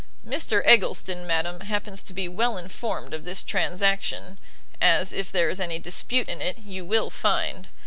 [0.27, 4.39] "Mr Eggleston, madam, happens to be well informed of this transaction,
[4.81, 7.69] as, if there is any dispute in it, you will find.